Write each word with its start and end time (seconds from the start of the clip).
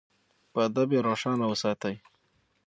په 0.51 0.59
ادب 0.67 0.89
یې 0.95 0.99
روښانه 1.07 1.45
وساتئ. 1.47 1.95